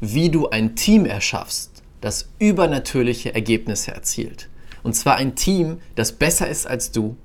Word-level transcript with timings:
wie 0.00 0.30
du 0.30 0.48
ein 0.48 0.76
Team 0.76 1.04
erschaffst, 1.04 1.82
das 2.00 2.30
übernatürliche 2.38 3.34
Ergebnisse 3.34 3.92
erzielt. 3.92 4.48
Und 4.82 4.94
zwar 4.94 5.16
ein 5.16 5.34
Team, 5.34 5.78
das 5.94 6.12
besser 6.12 6.48
ist 6.48 6.66
als 6.66 6.90
du, 6.90 7.16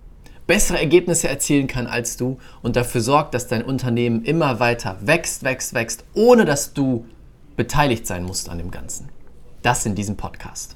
bessere 0.46 0.80
Ergebnisse 0.80 1.30
erzielen 1.30 1.68
kann 1.68 1.88
als 1.88 2.18
du 2.18 2.38
und 2.62 2.76
dafür 2.76 3.00
sorgt, 3.00 3.34
dass 3.34 3.48
dein 3.48 3.64
Unternehmen 3.64 4.24
immer 4.26 4.60
weiter 4.60 4.98
wächst, 5.02 5.44
wächst, 5.44 5.74
wächst, 5.74 6.04
ohne 6.14 6.44
dass 6.44 6.74
du 6.74 7.06
beteiligt 7.56 8.06
sein 8.06 8.24
musst 8.24 8.50
an 8.50 8.58
dem 8.58 8.72
Ganzen. 8.72 9.08
Das 9.62 9.86
in 9.86 9.96
diesem 9.96 10.18
Podcast. 10.18 10.76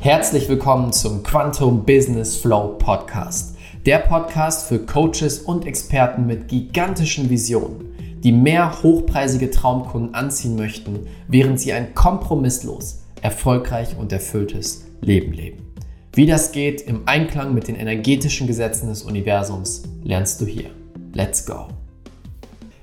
Herzlich 0.00 0.48
willkommen 0.48 0.92
zum 0.92 1.24
Quantum 1.24 1.84
Business 1.84 2.36
Flow 2.36 2.76
Podcast. 2.78 3.56
Der 3.84 3.98
Podcast 3.98 4.68
für 4.68 4.78
Coaches 4.78 5.40
und 5.40 5.66
Experten 5.66 6.26
mit 6.26 6.46
gigantischen 6.46 7.28
Visionen 7.28 7.91
die 8.22 8.32
mehr 8.32 8.82
hochpreisige 8.82 9.50
Traumkunden 9.50 10.14
anziehen 10.14 10.54
möchten, 10.54 11.08
während 11.26 11.58
sie 11.58 11.72
ein 11.72 11.94
kompromisslos, 11.94 13.02
erfolgreich 13.20 13.96
und 13.98 14.12
erfülltes 14.12 14.86
Leben 15.00 15.32
leben. 15.32 15.74
Wie 16.12 16.26
das 16.26 16.52
geht 16.52 16.82
im 16.82 17.02
Einklang 17.06 17.52
mit 17.52 17.66
den 17.66 17.74
energetischen 17.74 18.46
Gesetzen 18.46 18.88
des 18.88 19.02
Universums, 19.02 19.82
lernst 20.04 20.40
du 20.40 20.46
hier. 20.46 20.70
Let's 21.14 21.44
go! 21.44 21.68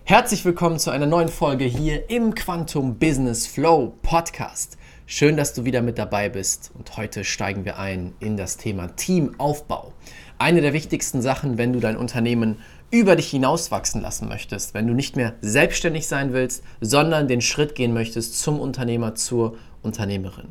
Herzlich 0.03 0.43
willkommen 0.43 0.79
zu 0.79 0.89
einer 0.89 1.05
neuen 1.05 1.29
Folge 1.29 1.65
hier 1.65 2.09
im 2.09 2.35
Quantum 2.35 2.95
Business 2.95 3.47
Flow 3.47 3.93
Podcast. 4.01 4.77
Schön, 5.05 5.37
dass 5.37 5.53
du 5.53 5.65
wieder 5.65 5.81
mit 5.81 5.97
dabei 5.97 6.29
bist 6.29 6.71
und 6.77 6.97
heute 6.97 7.23
steigen 7.23 7.63
wir 7.63 7.79
ein 7.79 8.13
in 8.19 8.35
das 8.35 8.57
Thema 8.57 8.87
Teamaufbau. 8.95 9.93
Eine 10.37 10.61
der 10.61 10.73
wichtigsten 10.73 11.21
Sachen, 11.21 11.57
wenn 11.57 11.73
du 11.73 11.79
dein 11.79 11.97
Unternehmen 11.97 12.57
über 12.91 13.15
dich 13.15 13.29
hinauswachsen 13.29 14.01
lassen 14.01 14.27
möchtest, 14.27 14.73
wenn 14.73 14.87
du 14.87 14.93
nicht 14.93 15.15
mehr 15.15 15.33
selbstständig 15.41 16.07
sein 16.07 16.33
willst, 16.33 16.63
sondern 16.81 17.27
den 17.27 17.41
Schritt 17.41 17.75
gehen 17.75 17.93
möchtest 17.93 18.39
zum 18.39 18.59
Unternehmer, 18.59 19.15
zur 19.15 19.57
Unternehmerin. 19.81 20.47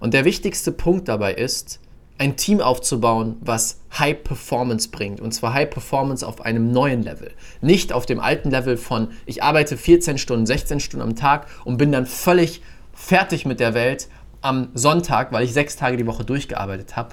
Und 0.00 0.14
der 0.14 0.24
wichtigste 0.24 0.72
Punkt 0.72 1.08
dabei 1.08 1.34
ist, 1.34 1.80
ein 2.18 2.36
Team 2.36 2.60
aufzubauen, 2.60 3.36
was 3.40 3.80
High 3.98 4.22
Performance 4.24 4.88
bringt. 4.88 5.20
Und 5.20 5.32
zwar 5.32 5.52
High 5.52 5.68
Performance 5.68 6.26
auf 6.26 6.40
einem 6.40 6.72
neuen 6.72 7.02
Level. 7.02 7.30
Nicht 7.60 7.92
auf 7.92 8.06
dem 8.06 8.20
alten 8.20 8.50
Level 8.50 8.76
von, 8.78 9.08
ich 9.26 9.42
arbeite 9.42 9.76
14 9.76 10.16
Stunden, 10.16 10.46
16 10.46 10.80
Stunden 10.80 11.06
am 11.06 11.16
Tag 11.16 11.46
und 11.64 11.76
bin 11.76 11.92
dann 11.92 12.06
völlig 12.06 12.62
fertig 12.94 13.44
mit 13.44 13.60
der 13.60 13.74
Welt 13.74 14.08
am 14.40 14.68
Sonntag, 14.74 15.32
weil 15.32 15.44
ich 15.44 15.52
sechs 15.52 15.76
Tage 15.76 15.98
die 15.98 16.06
Woche 16.06 16.24
durchgearbeitet 16.24 16.96
habe 16.96 17.10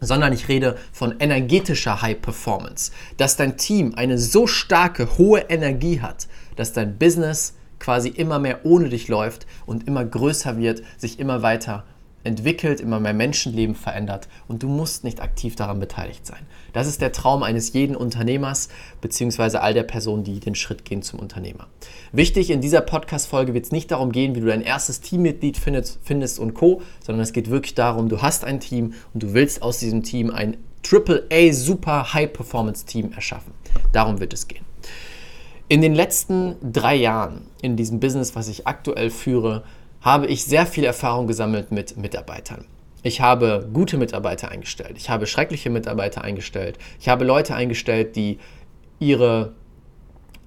sondern 0.00 0.32
ich 0.32 0.48
rede 0.48 0.76
von 0.92 1.16
energetischer 1.18 2.02
High 2.02 2.20
Performance. 2.20 2.92
Dass 3.16 3.36
dein 3.36 3.56
Team 3.56 3.94
eine 3.96 4.18
so 4.18 4.46
starke, 4.46 5.18
hohe 5.18 5.40
Energie 5.48 6.00
hat, 6.00 6.28
dass 6.56 6.72
dein 6.72 6.98
Business 6.98 7.54
quasi 7.78 8.08
immer 8.08 8.38
mehr 8.38 8.64
ohne 8.64 8.88
dich 8.88 9.08
läuft 9.08 9.46
und 9.66 9.86
immer 9.86 10.04
größer 10.04 10.58
wird, 10.58 10.82
sich 10.96 11.18
immer 11.18 11.42
weiter 11.42 11.84
entwickelt, 12.28 12.80
immer 12.80 13.00
mehr 13.00 13.14
Menschenleben 13.14 13.74
verändert 13.74 14.28
und 14.46 14.62
du 14.62 14.68
musst 14.68 15.02
nicht 15.02 15.20
aktiv 15.20 15.56
daran 15.56 15.80
beteiligt 15.80 16.24
sein. 16.24 16.46
Das 16.72 16.86
ist 16.86 17.00
der 17.00 17.10
Traum 17.10 17.42
eines 17.42 17.72
jeden 17.72 17.96
Unternehmers 17.96 18.68
bzw. 19.00 19.56
all 19.56 19.74
der 19.74 19.82
Personen, 19.82 20.22
die 20.22 20.38
den 20.38 20.54
Schritt 20.54 20.84
gehen 20.84 21.02
zum 21.02 21.18
Unternehmer. 21.18 21.66
Wichtig, 22.12 22.50
in 22.50 22.60
dieser 22.60 22.82
Podcast-Folge 22.82 23.54
wird 23.54 23.64
es 23.64 23.72
nicht 23.72 23.90
darum 23.90 24.12
gehen, 24.12 24.36
wie 24.36 24.40
du 24.40 24.46
dein 24.46 24.62
erstes 24.62 25.00
Teammitglied 25.00 25.56
findest, 25.56 25.98
findest 26.04 26.38
und 26.38 26.54
Co., 26.54 26.82
sondern 27.04 27.22
es 27.22 27.32
geht 27.32 27.50
wirklich 27.50 27.74
darum, 27.74 28.08
du 28.08 28.22
hast 28.22 28.44
ein 28.44 28.60
Team 28.60 28.94
und 29.14 29.22
du 29.22 29.34
willst 29.34 29.62
aus 29.62 29.78
diesem 29.78 30.02
Team 30.02 30.30
ein 30.30 30.58
AAA 30.88 31.52
Super 31.52 32.14
High 32.14 32.32
Performance 32.32 32.84
Team 32.84 33.12
erschaffen. 33.12 33.52
Darum 33.92 34.20
wird 34.20 34.32
es 34.32 34.46
gehen. 34.46 34.64
In 35.70 35.82
den 35.82 35.94
letzten 35.94 36.56
drei 36.62 36.94
Jahren 36.94 37.42
in 37.60 37.76
diesem 37.76 38.00
Business, 38.00 38.34
was 38.34 38.48
ich 38.48 38.66
aktuell 38.66 39.10
führe, 39.10 39.64
habe 40.00 40.26
ich 40.26 40.44
sehr 40.44 40.66
viel 40.66 40.84
Erfahrung 40.84 41.26
gesammelt 41.26 41.72
mit 41.72 41.96
Mitarbeitern. 41.96 42.64
Ich 43.02 43.20
habe 43.20 43.68
gute 43.72 43.96
Mitarbeiter 43.96 44.50
eingestellt. 44.50 44.96
Ich 44.96 45.08
habe 45.08 45.26
schreckliche 45.26 45.70
Mitarbeiter 45.70 46.22
eingestellt. 46.22 46.78
Ich 47.00 47.08
habe 47.08 47.24
Leute 47.24 47.54
eingestellt, 47.54 48.16
die 48.16 48.38
ihre 48.98 49.54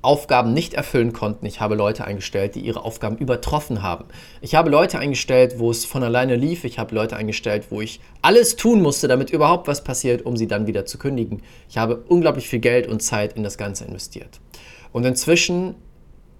Aufgaben 0.01 0.53
nicht 0.53 0.73
erfüllen 0.73 1.13
konnten. 1.13 1.45
Ich 1.45 1.61
habe 1.61 1.75
Leute 1.75 2.05
eingestellt, 2.05 2.55
die 2.55 2.61
ihre 2.61 2.83
Aufgaben 2.83 3.17
übertroffen 3.17 3.83
haben. 3.83 4.05
Ich 4.41 4.55
habe 4.55 4.69
Leute 4.69 4.97
eingestellt, 4.97 5.59
wo 5.59 5.69
es 5.69 5.85
von 5.85 6.03
alleine 6.03 6.35
lief. 6.35 6.63
Ich 6.63 6.79
habe 6.79 6.95
Leute 6.95 7.15
eingestellt, 7.15 7.67
wo 7.69 7.81
ich 7.81 7.99
alles 8.21 8.55
tun 8.55 8.81
musste, 8.81 9.07
damit 9.07 9.29
überhaupt 9.29 9.67
was 9.67 9.83
passiert, 9.83 10.25
um 10.25 10.35
sie 10.37 10.47
dann 10.47 10.65
wieder 10.65 10.85
zu 10.85 10.97
kündigen. 10.97 11.43
Ich 11.69 11.77
habe 11.77 12.03
unglaublich 12.07 12.49
viel 12.49 12.59
Geld 12.59 12.87
und 12.87 13.01
Zeit 13.01 13.33
in 13.33 13.43
das 13.43 13.57
Ganze 13.57 13.85
investiert. 13.85 14.39
Und 14.91 15.05
inzwischen 15.05 15.75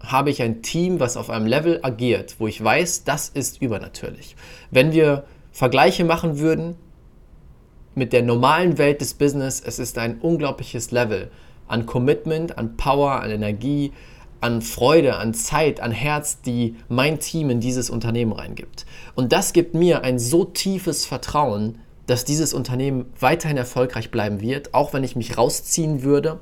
habe 0.04 0.30
ich 0.30 0.42
ein 0.42 0.62
Team, 0.62 1.00
was 1.00 1.18
auf 1.18 1.30
einem 1.30 1.46
Level 1.46 1.80
agiert, 1.84 2.36
wo 2.40 2.48
ich 2.48 2.64
weiß, 2.64 3.04
das 3.04 3.30
ist 3.30 3.62
übernatürlich. 3.62 4.36
Wenn 4.70 4.92
wir 4.92 5.26
Vergleiche 5.52 6.06
machen 6.06 6.40
würden 6.40 6.76
mit 7.96 8.14
der 8.14 8.24
normalen 8.24 8.78
Welt 8.78 9.02
des 9.02 9.14
Business, 9.14 9.62
es 9.66 9.80
ist 9.80 9.98
ein 9.98 10.20
unglaubliches 10.20 10.92
Level 10.92 11.30
an 11.68 11.86
Commitment, 11.86 12.58
an 12.58 12.78
Power, 12.78 13.22
an 13.22 13.32
Energie, 13.32 13.92
an 14.42 14.62
Freude, 14.62 15.16
an 15.18 15.34
Zeit, 15.34 15.80
an 15.80 15.92
Herz, 15.92 16.42
die 16.42 16.76
mein 16.90 17.20
Team 17.20 17.50
in 17.50 17.60
dieses 17.60 17.90
Unternehmen 17.90 18.34
reingibt. 18.34 18.86
Und 19.16 19.32
das 19.32 19.54
gibt 19.54 19.76
mir 19.76 20.04
ein 20.04 20.20
so 20.20 20.46
tiefes 20.46 21.06
Vertrauen, 21.06 21.80
dass 22.08 22.26
dieses 22.26 22.54
Unternehmen 22.54 23.06
weiterhin 23.20 23.58
erfolgreich 23.58 24.10
bleiben 24.12 24.42
wird, 24.42 24.74
auch 24.74 24.94
wenn 24.94 25.04
ich 25.04 25.16
mich 25.16 25.38
rausziehen 25.38 26.04
würde, 26.04 26.40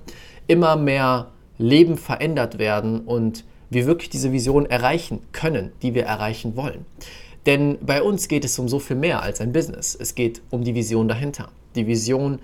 immer 0.48 0.78
mehr 0.78 1.32
Leben 1.60 1.98
verändert 1.98 2.58
werden 2.58 3.02
und 3.02 3.44
wir 3.70 3.86
wirklich 3.86 4.10
diese 4.10 4.32
Vision 4.32 4.66
erreichen 4.66 5.20
können, 5.32 5.72
die 5.84 5.94
wir 5.94 6.06
erreichen 6.06 6.56
wollen. 6.56 6.86
Denn 7.46 7.78
bei 7.82 8.02
uns 8.02 8.28
geht 8.28 8.46
es 8.46 8.58
um 8.58 8.68
so 8.68 8.80
viel 8.80 8.96
mehr 8.96 9.22
als 9.22 9.42
ein 9.42 9.54
Business. 9.54 9.96
Es 10.00 10.16
geht 10.16 10.42
um 10.50 10.64
die 10.64 10.74
Vision 10.74 11.08
dahinter. 11.08 11.50
Die 11.76 11.86
Vision, 11.86 12.40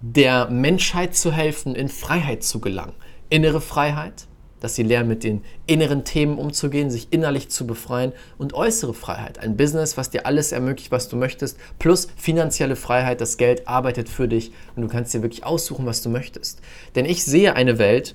der 0.00 0.50
Menschheit 0.50 1.14
zu 1.14 1.32
helfen, 1.32 1.74
in 1.74 1.88
Freiheit 1.88 2.42
zu 2.42 2.60
gelangen. 2.60 2.92
Innere 3.30 3.60
Freiheit, 3.60 4.26
dass 4.60 4.74
sie 4.74 4.82
lernen, 4.82 5.08
mit 5.08 5.24
den 5.24 5.42
inneren 5.66 6.04
Themen 6.04 6.38
umzugehen, 6.38 6.90
sich 6.90 7.08
innerlich 7.10 7.50
zu 7.50 7.66
befreien 7.66 8.12
und 8.38 8.54
äußere 8.54 8.94
Freiheit. 8.94 9.38
Ein 9.38 9.56
Business, 9.56 9.96
was 9.96 10.10
dir 10.10 10.26
alles 10.26 10.52
ermöglicht, 10.52 10.90
was 10.90 11.08
du 11.08 11.16
möchtest, 11.16 11.58
plus 11.78 12.08
finanzielle 12.16 12.76
Freiheit, 12.76 13.20
das 13.20 13.36
Geld 13.36 13.68
arbeitet 13.68 14.08
für 14.08 14.28
dich 14.28 14.52
und 14.74 14.82
du 14.82 14.88
kannst 14.88 15.12
dir 15.12 15.22
wirklich 15.22 15.44
aussuchen, 15.44 15.86
was 15.86 16.02
du 16.02 16.08
möchtest. 16.08 16.60
Denn 16.94 17.04
ich 17.04 17.24
sehe 17.24 17.54
eine 17.54 17.78
Welt, 17.78 18.14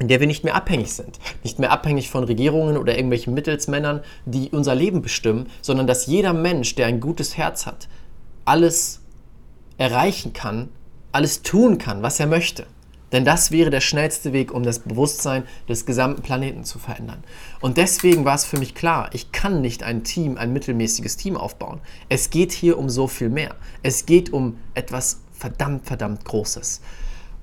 in 0.00 0.08
der 0.08 0.18
wir 0.18 0.26
nicht 0.26 0.44
mehr 0.44 0.56
abhängig 0.56 0.92
sind. 0.94 1.20
Nicht 1.44 1.58
mehr 1.58 1.70
abhängig 1.70 2.10
von 2.10 2.24
Regierungen 2.24 2.78
oder 2.78 2.96
irgendwelchen 2.96 3.34
Mittelsmännern, 3.34 4.00
die 4.24 4.48
unser 4.48 4.74
Leben 4.74 5.02
bestimmen, 5.02 5.48
sondern 5.60 5.86
dass 5.86 6.06
jeder 6.06 6.32
Mensch, 6.32 6.74
der 6.74 6.86
ein 6.86 7.00
gutes 7.00 7.36
Herz 7.36 7.66
hat, 7.66 7.86
alles 8.46 9.00
erreichen 9.76 10.32
kann, 10.32 10.70
alles 11.12 11.42
tun 11.42 11.76
kann, 11.76 12.02
was 12.02 12.18
er 12.18 12.26
möchte. 12.26 12.66
Denn 13.12 13.24
das 13.24 13.50
wäre 13.50 13.70
der 13.70 13.80
schnellste 13.80 14.32
Weg, 14.32 14.52
um 14.52 14.62
das 14.62 14.78
Bewusstsein 14.78 15.44
des 15.68 15.84
gesamten 15.84 16.22
Planeten 16.22 16.64
zu 16.64 16.78
verändern. 16.78 17.22
Und 17.60 17.76
deswegen 17.76 18.24
war 18.24 18.36
es 18.36 18.46
für 18.46 18.58
mich 18.58 18.74
klar, 18.74 19.10
ich 19.12 19.32
kann 19.32 19.60
nicht 19.60 19.82
ein 19.82 20.02
Team, 20.04 20.38
ein 20.38 20.52
mittelmäßiges 20.52 21.18
Team 21.18 21.36
aufbauen. 21.36 21.80
Es 22.08 22.30
geht 22.30 22.52
hier 22.52 22.78
um 22.78 22.88
so 22.88 23.06
viel 23.06 23.28
mehr. 23.28 23.54
Es 23.82 24.06
geht 24.06 24.32
um 24.32 24.58
etwas 24.74 25.20
verdammt, 25.32 25.86
verdammt 25.86 26.24
Großes. 26.24 26.80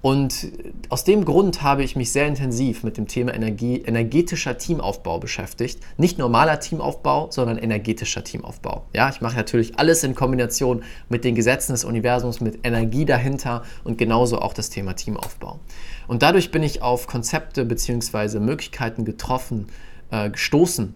Und 0.02 0.52
aus 0.90 1.04
dem 1.04 1.26
Grund 1.26 1.64
habe 1.64 1.84
ich 1.84 1.96
mich 1.96 2.12
sehr 2.12 2.28
intensiv 2.28 2.84
mit 2.84 2.98
dem 2.98 3.08
Thema 3.08 3.34
Energie, 3.34 3.82
energetischer 3.82 4.58
Teamaufbau 4.58 5.20
beschäftigt. 5.20 5.80
Nicht 5.98 6.20
normaler 6.20 6.60
Teamaufbau, 6.60 7.30
sondern 7.32 7.58
energetischer 7.58 8.24
Teamaufbau. 8.24 8.86
Ja, 8.94 9.10
ich 9.10 9.22
mache 9.22 9.36
natürlich 9.36 9.80
alles 9.80 10.04
in 10.04 10.14
Kombination 10.14 10.84
mit 11.10 11.24
den 11.24 11.34
Gesetzen 11.34 11.72
des 11.72 11.84
Universums, 11.84 12.42
mit 12.42 12.60
Energie 12.64 13.06
dahinter 13.06 13.64
und 13.84 13.98
genauso 13.98 14.40
auch 14.40 14.54
das 14.54 14.70
Thema 14.70 14.94
Teamaufbau. 14.94 15.60
Und 16.08 16.22
dadurch 16.22 16.52
bin 16.52 16.62
ich 16.62 16.84
auf 16.84 17.08
Konzepte 17.08 17.66
bzw. 17.66 18.40
Möglichkeiten 18.40 19.04
getroffen, 19.04 19.68
äh, 20.12 20.30
gestoßen, 20.30 20.94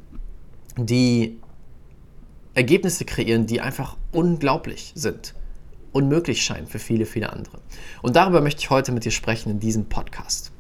die 0.78 1.40
Ergebnisse 2.54 3.04
kreieren, 3.06 3.48
die 3.48 3.62
einfach 3.62 3.98
unglaublich 4.12 4.92
sind 4.96 5.34
unmöglich 5.92 6.44
scheinen 6.44 6.68
für 6.68 6.80
viele, 6.80 7.06
viele 7.06 7.32
andere. 7.32 7.60
Und 8.02 8.16
darüber 8.16 8.42
möchte 8.42 8.62
ich 8.62 8.70
heute 8.70 8.92
mit 8.92 9.06
dir 9.06 9.12
sprechen 9.12 9.50
in 9.50 9.60
diesem 9.60 9.86
Podcast. 9.86 10.52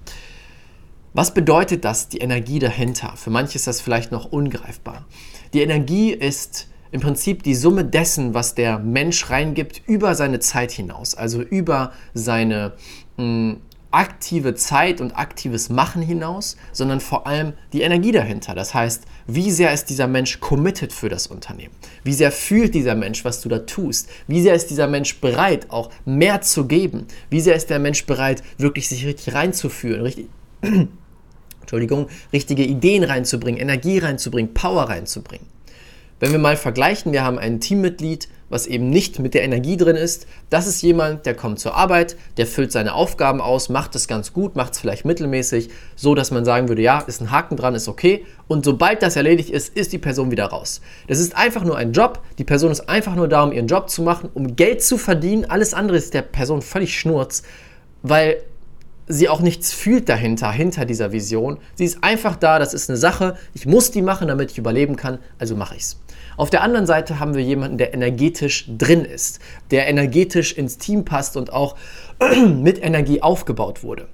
Was 1.14 1.34
bedeutet 1.34 1.84
das, 1.84 2.08
die 2.08 2.20
Energie 2.20 2.60
dahinter? 2.60 3.18
Für 3.18 3.32
manche 3.32 3.56
ist 3.56 3.68
das 3.68 3.82
vielleicht 3.82 4.12
noch 4.12 4.32
ungreifbar. 4.32 5.06
Die 5.54 5.62
Energie 5.62 6.12
ist 6.12 6.68
im 6.92 7.02
Prinzip 7.02 7.44
die 7.44 7.56
Summe 7.56 7.86
dessen, 7.86 8.34
was 8.34 8.56
der 8.56 8.80
Mensch 8.80 9.30
reingibt 9.30 9.82
über 9.88 10.16
seine 10.16 10.40
Zeit 10.40 10.72
hinaus, 10.72 11.16
also 11.16 11.42
über 11.42 11.92
seine 12.14 12.74
mh, 13.18 13.24
hm, 13.24 13.62
aktive 13.92 14.56
Zeit 14.56 15.02
und 15.02 15.12
aktives 15.18 15.70
Machen 15.70 16.02
hinaus, 16.02 16.58
sondern 16.72 17.00
vor 17.00 17.28
allem 17.28 17.54
die 17.74 17.82
Energie 17.82 18.12
dahinter. 18.12 18.56
Das 18.56 18.74
heißt, 18.74 19.04
wie 19.28 19.52
sehr 19.52 19.74
ist 19.74 19.86
dieser 19.86 20.08
Mensch 20.08 20.40
committed 20.40 20.94
für 20.94 21.10
das 21.10 21.28
Unternehmen? 21.28 21.74
Wie 22.04 22.14
sehr 22.14 22.32
fühlt 22.32 22.74
dieser 22.74 22.96
Mensch, 22.96 23.24
was 23.26 23.42
du 23.42 23.50
da 23.50 23.60
tust? 23.60 24.10
Wie 24.28 24.42
sehr 24.42 24.56
ist 24.56 24.70
dieser 24.70 24.88
Mensch 24.88 25.20
bereit, 25.20 25.68
auch 25.70 25.92
mehr 26.06 26.42
zu 26.42 26.66
geben? 26.66 27.08
Wie 27.30 27.42
sehr 27.42 27.56
ist 27.56 27.70
der 27.70 27.80
Mensch 27.80 28.06
bereit, 28.06 28.44
wirklich 28.58 28.88
sich 28.90 29.06
richtig 29.06 29.34
reinzufühlen, 29.34 30.02
richtig 30.02 30.28
Entschuldigung, 31.62 32.08
richtige 32.34 32.64
Ideen 32.64 33.04
reinzubringen, 33.04 33.62
Energie 33.62 34.00
reinzubringen, 34.00 34.54
Power 34.54 34.90
reinzubringen. 34.90 35.48
Wenn 36.20 36.34
wir 36.34 36.40
mal 36.40 36.58
vergleichen, 36.58 37.14
wir 37.14 37.24
haben 37.24 37.40
ein 37.40 37.60
Teammitglied, 37.60 38.28
was 38.52 38.68
eben 38.68 38.90
nicht 38.90 39.18
mit 39.18 39.34
der 39.34 39.44
Energie 39.44 39.78
drin 39.78 39.96
ist. 39.96 40.28
Das 40.50 40.68
ist 40.68 40.82
jemand, 40.82 41.26
der 41.26 41.34
kommt 41.34 41.60
zur 41.60 41.74
Arbeit, 41.76 42.18
der 42.38 42.46
füllt 42.46 42.72
seine 42.72 42.94
Aufgaben 42.94 43.42
aus, 43.42 43.70
macht 43.70 43.96
es 43.96 44.08
ganz 44.08 44.34
gut, 44.34 44.56
macht 44.56 44.74
es 44.74 44.80
vielleicht 44.80 45.06
mittelmäßig, 45.06 45.70
so 45.96 46.14
dass 46.14 46.30
man 46.30 46.46
sagen 46.46 46.68
würde, 46.68 46.82
ja, 46.82 47.00
ist 47.00 47.22
ein 47.22 47.32
Haken 47.32 47.56
dran, 47.58 47.74
ist 47.74 47.88
okay. 47.88 48.26
Und 48.48 48.66
sobald 48.66 49.02
das 49.02 49.16
erledigt 49.16 49.50
ist, 49.50 49.76
ist 49.76 49.94
die 49.94 49.98
Person 49.98 50.30
wieder 50.30 50.46
raus. 50.46 50.82
Das 51.08 51.20
ist 51.20 51.36
einfach 51.36 51.64
nur 51.64 51.78
ein 51.78 51.94
Job. 51.94 52.22
Die 52.38 52.44
Person 52.44 52.72
ist 52.72 52.90
einfach 52.90 53.16
nur 53.16 53.28
da, 53.28 53.44
um 53.44 53.54
ihren 53.54 53.68
Job 53.68 53.90
zu 53.90 54.04
machen, 54.04 54.30
um 54.34 54.56
Geld 54.56 54.84
zu 54.84 54.98
verdienen. 54.98 55.46
Alles 55.46 55.74
andere 55.74 55.98
ist 55.98 56.14
der 56.14 56.22
Person 56.22 56.62
völlig 56.62 57.00
schnurz, 57.00 57.44
weil 58.04 58.44
sie 59.08 59.30
auch 59.30 59.42
nichts 59.42 59.74
fühlt 59.74 60.10
dahinter, 60.10 60.52
hinter 60.52 60.86
dieser 60.86 61.12
Vision. 61.12 61.58
Sie 61.76 61.86
ist 61.86 62.04
einfach 62.04 62.36
da, 62.36 62.60
das 62.60 62.74
ist 62.74 62.90
eine 62.90 62.98
Sache, 62.98 63.38
ich 63.54 63.66
muss 63.66 63.92
die 63.92 64.02
machen, 64.02 64.28
damit 64.28 64.52
ich 64.52 64.58
überleben 64.58 64.96
kann, 64.96 65.20
also 65.38 65.56
mache 65.56 65.76
ich 65.76 65.82
es. 65.82 65.98
Auf 66.42 66.50
der 66.50 66.64
anderen 66.64 66.88
Seite 66.88 67.20
haben 67.20 67.36
wir 67.36 67.44
jemanden, 67.44 67.78
der 67.78 67.94
energetisch 67.94 68.66
drin 68.68 69.06
ist, 69.06 69.40
der 69.70 69.88
energetisch 69.88 70.54
ins 70.54 70.80
Team 70.80 71.06
passt 71.06 71.38
und 71.38 71.54
auch 71.54 71.76
mit 72.48 72.84
Energie 72.84 73.22
aufgebaut 73.22 73.84
wurde. 73.84 74.08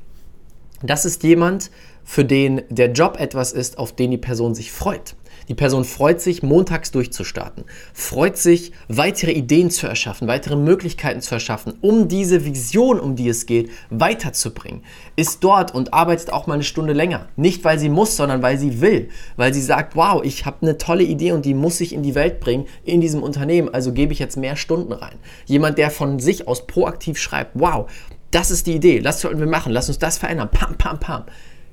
Das 0.83 1.05
ist 1.05 1.23
jemand, 1.23 1.71
für 2.03 2.25
den 2.25 2.63
der 2.67 2.91
Job 2.91 3.17
etwas 3.17 3.53
ist, 3.53 3.77
auf 3.77 3.95
den 3.95 4.11
die 4.11 4.17
Person 4.17 4.55
sich 4.55 4.73
freut. 4.73 5.15
Die 5.47 5.55
Person 5.55 5.85
freut 5.85 6.19
sich, 6.19 6.43
montags 6.43 6.91
durchzustarten, 6.91 7.63
freut 7.93 8.37
sich, 8.37 8.73
weitere 8.89 9.31
Ideen 9.31 9.71
zu 9.71 9.87
erschaffen, 9.87 10.27
weitere 10.27 10.57
Möglichkeiten 10.57 11.21
zu 11.21 11.35
erschaffen, 11.35 11.75
um 11.79 12.09
diese 12.09 12.43
Vision, 12.43 12.99
um 12.99 13.15
die 13.15 13.29
es 13.29 13.45
geht, 13.45 13.69
weiterzubringen. 13.89 14.83
Ist 15.15 15.43
dort 15.43 15.73
und 15.73 15.93
arbeitet 15.93 16.33
auch 16.33 16.47
mal 16.47 16.55
eine 16.55 16.63
Stunde 16.63 16.91
länger. 16.91 17.29
Nicht, 17.37 17.63
weil 17.63 17.79
sie 17.79 17.87
muss, 17.87 18.17
sondern 18.17 18.41
weil 18.41 18.57
sie 18.57 18.81
will. 18.81 19.09
Weil 19.37 19.53
sie 19.53 19.61
sagt, 19.61 19.95
wow, 19.95 20.21
ich 20.23 20.45
habe 20.45 20.57
eine 20.61 20.77
tolle 20.77 21.03
Idee 21.03 21.31
und 21.31 21.45
die 21.45 21.53
muss 21.53 21.79
ich 21.79 21.93
in 21.93 22.03
die 22.03 22.15
Welt 22.15 22.41
bringen, 22.41 22.67
in 22.83 22.99
diesem 22.99 23.23
Unternehmen, 23.23 23.73
also 23.73 23.93
gebe 23.93 24.11
ich 24.11 24.19
jetzt 24.19 24.35
mehr 24.35 24.57
Stunden 24.57 24.91
rein. 24.91 25.15
Jemand, 25.45 25.77
der 25.77 25.91
von 25.91 26.19
sich 26.19 26.47
aus 26.47 26.67
proaktiv 26.67 27.17
schreibt, 27.17 27.51
wow, 27.53 27.89
das 28.31 28.51
ist 28.51 28.67
die 28.67 28.75
Idee, 28.75 28.99
das 28.99 29.21
sollten 29.21 29.39
wir 29.39 29.47
machen, 29.47 29.71
lass 29.71 29.87
uns 29.87 29.99
das 29.99 30.17
verändern, 30.17 30.49
pam, 30.51 30.77
pam, 30.77 30.99
pam. 30.99 31.23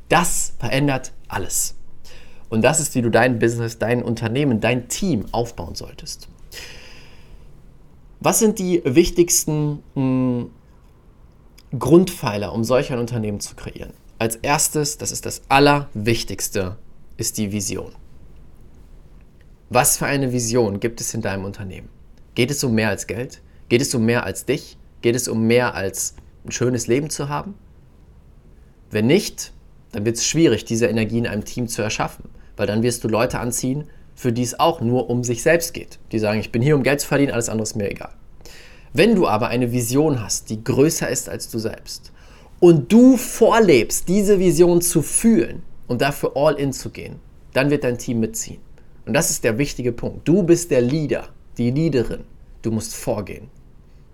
Das 0.09 0.53
verändert 0.59 1.13
alles. 1.27 1.75
Und 2.55 2.63
das 2.63 2.79
ist, 2.79 2.95
wie 2.95 3.03
du 3.03 3.11
dein 3.11 3.41
Business, 3.41 3.79
dein 3.79 4.01
Unternehmen, 4.01 4.61
dein 4.61 4.87
Team 4.87 5.25
aufbauen 5.33 5.75
solltest. 5.75 6.29
Was 8.21 8.39
sind 8.39 8.61
die 8.61 8.81
wichtigsten 8.85 9.83
mh, 9.97 10.01
hm, 10.01 10.51
Grundpfeiler, 11.77 12.53
um 12.53 12.63
solch 12.63 12.93
ein 12.93 13.01
Unternehmen 13.01 13.41
zu 13.41 13.57
kreieren? 13.57 13.93
Als 14.21 14.37
erstes, 14.37 14.99
das 14.99 15.11
ist 15.11 15.27
das 15.27 15.43
Allerwichtigste, 15.49 16.77
ist 17.17 17.39
die 17.39 17.51
Vision. 17.51 17.91
Was 19.69 19.97
für 19.97 20.07
eine 20.07 20.33
Vision 20.33 20.79
gibt 20.79 21.01
es 21.01 21.13
in 21.13 21.23
deinem 21.23 21.45
Unternehmen? 21.45 21.89
Geht 22.37 22.53
es 22.53 22.63
um 22.63 22.73
mehr 22.73 22.91
als 22.91 23.09
Geld? 23.09 23.43
Geht 23.69 23.83
es 23.83 23.93
um 23.97 24.05
mehr 24.05 24.23
als 24.23 24.45
dich? 24.45 24.79
Geht 25.03 25.17
es 25.17 25.27
um 25.27 25.49
mehr 25.49 25.75
als 25.75 26.15
ein 26.47 26.53
schönes 26.53 26.87
Leben 26.87 27.11
zu 27.11 27.29
haben? 27.29 27.55
Wenn 28.93 29.09
nicht, 29.09 29.53
dann 29.91 30.05
wird 30.05 30.19
es 30.19 30.25
schwierig, 30.25 30.65
diese 30.65 30.87
Energie 30.87 31.19
in 31.19 31.27
einem 31.27 31.45
Team 31.45 31.67
zu 31.67 31.83
erschaffen, 31.83 32.31
weil 32.57 32.67
dann 32.67 32.83
wirst 32.83 33.05
du 33.05 33.09
Leute 33.09 33.39
anziehen, 33.39 33.85
für 34.15 34.33
die 34.33 34.43
es 34.43 34.59
auch 34.59 34.81
nur 34.81 35.11
um 35.11 35.25
sich 35.25 35.43
selbst 35.43 35.75
geht. 35.75 35.99
Die 36.13 36.19
sagen, 36.19 36.41
ich 36.41 36.53
bin 36.53 36.63
hier, 36.63 36.77
um 36.77 36.83
Geld 36.83 37.01
zu 37.01 37.09
verdienen, 37.09 37.33
alles 37.33 37.49
andere 37.49 37.65
ist 37.65 37.77
mir 37.77 37.91
egal. 37.91 38.13
Wenn 38.93 39.17
du 39.17 39.27
aber 39.27 39.49
eine 39.49 39.73
Vision 39.73 40.23
hast, 40.23 40.51
die 40.51 40.63
größer 40.63 41.09
ist 41.09 41.29
als 41.29 41.49
du 41.51 41.59
selbst 41.59 42.13
und 42.61 42.93
du 42.93 43.17
vorlebst, 43.17 44.09
diese 44.09 44.39
Vision 44.39 44.81
zu 44.83 45.03
fühlen 45.03 45.63
und 45.89 46.01
dafür 46.01 46.37
all 46.37 46.55
in 46.55 46.73
zu 46.73 46.91
gehen, 46.91 47.17
dann 47.53 47.71
wird 47.71 47.85
dein 47.85 47.99
Team 47.99 48.21
mitziehen. 48.21 48.61
Und 49.05 49.15
das 49.15 49.31
ist 49.31 49.45
der 49.45 49.59
wichtige 49.59 49.93
Punkt. 49.93 50.27
Du 50.27 50.43
bist 50.43 50.71
der 50.71 50.81
Leader, 50.81 51.29
die 51.59 51.71
Leaderin. 51.71 52.25
Du 52.63 52.71
musst 52.71 52.95
vorgehen. 52.95 53.49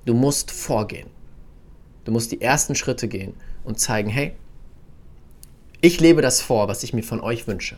Du 0.06 0.14
musst 0.14 0.50
vorgehen. 0.50 1.08
Du 2.04 2.12
musst 2.12 2.32
die 2.32 2.40
ersten 2.40 2.74
Schritte 2.74 3.06
gehen 3.06 3.34
und 3.64 3.78
zeigen, 3.78 4.08
hey, 4.08 4.32
ich 5.80 6.00
lebe 6.00 6.22
das 6.22 6.40
vor, 6.40 6.68
was 6.68 6.82
ich 6.82 6.92
mir 6.92 7.02
von 7.02 7.20
euch 7.20 7.46
wünsche. 7.46 7.76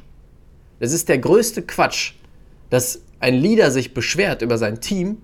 Es 0.82 0.92
ist 0.92 1.08
der 1.08 1.18
größte 1.18 1.62
Quatsch, 1.62 2.14
dass 2.68 3.02
ein 3.20 3.34
Leader 3.34 3.70
sich 3.70 3.94
beschwert 3.94 4.42
über 4.42 4.58
sein 4.58 4.80
Team, 4.80 5.18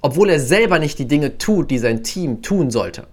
obwohl 0.00 0.30
er 0.30 0.38
selber 0.38 0.78
nicht 0.78 1.00
die 1.00 1.08
Dinge 1.08 1.36
tut, 1.36 1.72
die 1.72 1.78
sein 1.78 2.04
Team 2.04 2.42
tun 2.42 2.70
sollte. 2.70 3.08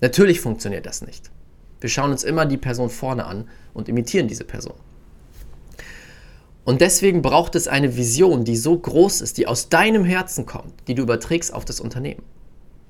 Natürlich 0.00 0.40
funktioniert 0.40 0.86
das 0.86 1.02
nicht. 1.02 1.30
Wir 1.78 1.90
schauen 1.90 2.10
uns 2.10 2.24
immer 2.24 2.46
die 2.46 2.56
Person 2.56 2.88
vorne 2.88 3.26
an 3.26 3.50
und 3.74 3.90
imitieren 3.90 4.28
diese 4.28 4.44
Person. 4.44 4.72
Und 6.64 6.80
deswegen 6.80 7.20
braucht 7.20 7.54
es 7.54 7.68
eine 7.68 7.98
Vision, 7.98 8.44
die 8.44 8.56
so 8.56 8.78
groß 8.78 9.20
ist, 9.20 9.36
die 9.36 9.46
aus 9.46 9.68
deinem 9.68 10.06
Herzen 10.06 10.46
kommt, 10.46 10.72
die 10.88 10.94
du 10.94 11.02
überträgst 11.02 11.52
auf 11.52 11.66
das 11.66 11.80
Unternehmen. 11.80 12.22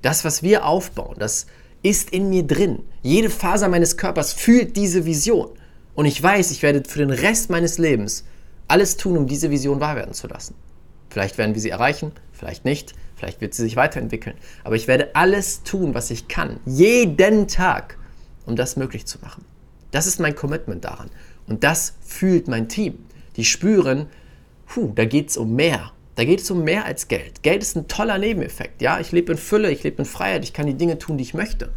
Das, 0.01 0.23
was 0.23 0.41
wir 0.41 0.65
aufbauen, 0.65 1.17
das 1.19 1.47
ist 1.83 2.11
in 2.11 2.29
mir 2.29 2.43
drin. 2.43 2.79
Jede 3.01 3.29
Faser 3.29 3.67
meines 3.67 3.97
Körpers 3.97 4.31
fühlt 4.31 4.77
diese 4.77 5.03
Vision. 5.03 5.49
Und 5.93 6.05
ich 6.05 6.21
weiß, 6.21 6.51
ich 6.51 6.61
werde 6.63 6.83
für 6.87 6.99
den 6.99 7.09
Rest 7.09 7.49
meines 7.49 7.77
Lebens 7.77 8.25
alles 8.67 8.97
tun, 8.97 9.17
um 9.17 9.27
diese 9.27 9.49
Vision 9.49 9.79
wahr 9.79 9.95
werden 9.95 10.13
zu 10.13 10.27
lassen. 10.27 10.55
Vielleicht 11.09 11.37
werden 11.37 11.53
wir 11.53 11.61
sie 11.61 11.69
erreichen, 11.69 12.13
vielleicht 12.31 12.63
nicht, 12.63 12.95
vielleicht 13.15 13.41
wird 13.41 13.53
sie 13.53 13.63
sich 13.63 13.75
weiterentwickeln. 13.75 14.37
Aber 14.63 14.75
ich 14.75 14.87
werde 14.87 15.13
alles 15.15 15.63
tun, 15.63 15.93
was 15.93 16.09
ich 16.09 16.29
kann, 16.29 16.59
jeden 16.65 17.47
Tag, 17.47 17.97
um 18.45 18.55
das 18.55 18.77
möglich 18.77 19.05
zu 19.05 19.19
machen. 19.19 19.43
Das 19.91 20.07
ist 20.07 20.19
mein 20.21 20.35
Commitment 20.35 20.85
daran. 20.85 21.09
Und 21.47 21.65
das 21.65 21.95
fühlt 22.01 22.47
mein 22.47 22.69
Team. 22.69 23.05
Die 23.35 23.43
spüren, 23.43 24.07
puh, 24.65 24.93
da 24.95 25.03
geht 25.03 25.29
es 25.29 25.37
um 25.37 25.53
mehr. 25.53 25.91
Da 26.15 26.23
geht 26.23 26.39
es 26.39 26.49
um 26.49 26.63
mehr 26.63 26.85
als 26.85 27.07
Geld. 27.07 27.43
Geld 27.43 27.61
ist 27.61 27.75
ein 27.75 27.87
toller 27.87 28.17
Nebeneffekt. 28.17 28.81
Ja, 28.81 28.99
ich 28.99 29.11
lebe 29.11 29.33
in 29.33 29.37
Fülle, 29.37 29.71
ich 29.71 29.83
lebe 29.83 29.97
in 29.97 30.05
Freiheit, 30.05 30.43
ich 30.43 30.53
kann 30.53 30.65
die 30.65 30.75
Dinge 30.75 30.97
tun, 30.97 31.17
die 31.17 31.23
ich 31.23 31.33
möchte. 31.33 31.71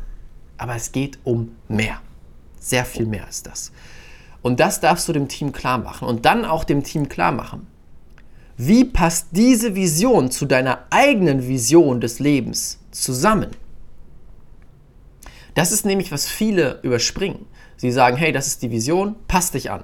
Aber 0.58 0.76
es 0.76 0.92
geht 0.92 1.18
um 1.24 1.56
mehr. 1.68 2.00
Sehr 2.60 2.84
viel 2.84 3.06
mehr 3.06 3.26
als 3.26 3.42
das. 3.42 3.72
Und 4.44 4.60
das 4.60 4.78
darfst 4.78 5.08
du 5.08 5.14
dem 5.14 5.26
Team 5.26 5.52
klar 5.52 5.78
machen. 5.78 6.06
Und 6.06 6.26
dann 6.26 6.44
auch 6.44 6.64
dem 6.64 6.82
Team 6.82 7.08
klar 7.08 7.32
machen. 7.32 7.66
Wie 8.58 8.84
passt 8.84 9.28
diese 9.30 9.74
Vision 9.74 10.30
zu 10.30 10.44
deiner 10.44 10.80
eigenen 10.90 11.48
Vision 11.48 11.98
des 12.02 12.18
Lebens 12.18 12.78
zusammen? 12.90 13.48
Das 15.54 15.72
ist 15.72 15.86
nämlich, 15.86 16.12
was 16.12 16.28
viele 16.28 16.78
überspringen. 16.82 17.46
Sie 17.78 17.90
sagen, 17.90 18.18
hey, 18.18 18.32
das 18.32 18.46
ist 18.46 18.60
die 18.60 18.70
Vision, 18.70 19.16
passt 19.28 19.54
dich 19.54 19.70
an. 19.70 19.82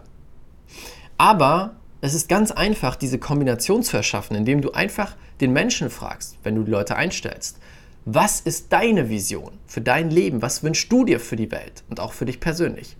Aber 1.16 1.76
es 2.02 2.12
ist 2.12 2.28
ganz 2.28 2.50
einfach, 2.50 2.96
diese 2.96 3.18
Kombination 3.18 3.82
zu 3.82 3.96
erschaffen, 3.96 4.36
indem 4.36 4.60
du 4.60 4.72
einfach 4.72 5.16
den 5.40 5.54
Menschen 5.54 5.88
fragst, 5.88 6.36
wenn 6.42 6.54
du 6.54 6.64
die 6.64 6.70
Leute 6.70 6.96
einstellst. 6.96 7.58
Was 8.04 8.40
ist 8.40 8.74
deine 8.74 9.08
Vision 9.08 9.52
für 9.66 9.80
dein 9.80 10.10
Leben? 10.10 10.42
Was 10.42 10.62
wünschst 10.62 10.92
du 10.92 11.06
dir 11.06 11.18
für 11.18 11.36
die 11.36 11.50
Welt 11.50 11.82
und 11.88 11.98
auch 11.98 12.12
für 12.12 12.26
dich 12.26 12.40
persönlich? 12.40 12.98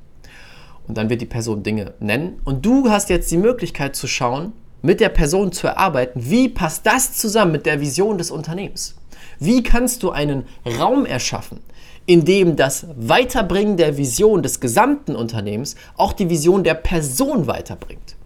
Und 0.90 0.97
dann 0.97 1.09
wird 1.09 1.20
die 1.20 1.26
Person 1.26 1.62
Dinge 1.62 1.94
nennen 2.00 2.40
und 2.44 2.66
du 2.66 2.90
hast 2.90 3.11
jetzt 3.11 3.30
die 3.30 3.37
Möglichkeit 3.37 3.94
zu 3.94 4.09
schauen, 4.09 4.52
mit 4.82 4.99
der 4.99 5.09
Person 5.09 5.52
zu 5.52 5.68
erarbeiten, 5.68 6.20
wie 6.28 6.49
passt 6.49 6.85
das 6.85 7.12
zusammen 7.12 7.52
mit 7.52 7.64
der 7.64 7.80
Vision 7.80 8.18
des 8.18 8.32
Unternehmens? 8.32 8.97
Wie 9.38 9.62
kannst 9.62 10.02
du 10.02 10.11
einen 10.11 10.49
Raum 10.66 11.06
erschaffen, 11.06 11.61
in 12.06 12.25
dem 12.25 12.56
das 12.56 12.87
Weiterbringen 12.97 13.76
der 13.76 13.99
Vision 13.99 14.42
des 14.42 14.59
gesamten 14.59 15.14
Unternehmens 15.14 15.76
auch 15.97 16.12
die 16.12 16.28
Vision 16.28 16.64
der 16.64 16.75
Person 16.75 17.47
weiterbringt? 17.47 18.16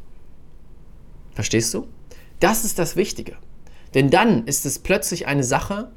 Verstehst 1.34 1.74
du? 1.74 1.86
Das 2.40 2.64
ist 2.64 2.78
das 2.78 2.96
Wichtige. 2.96 3.34
Denn 3.92 4.08
dann 4.08 4.46
ist 4.46 4.64
es 4.64 4.78
plötzlich 4.78 5.26
eine 5.26 5.44
Sache, 5.44 5.90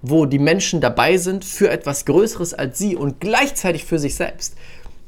wo 0.00 0.26
die 0.26 0.38
Menschen 0.38 0.80
dabei 0.80 1.16
sind 1.16 1.44
für 1.44 1.70
etwas 1.70 2.04
Größeres 2.04 2.54
als 2.54 2.78
sie 2.78 2.94
und 2.94 3.18
gleichzeitig 3.18 3.84
für 3.84 3.98
sich 3.98 4.14
selbst. 4.14 4.54